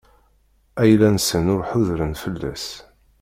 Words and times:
Ayla-nsen 0.81 1.45
ur 1.53 1.61
ḥudren 1.69 2.13
fell-as. 2.23 2.65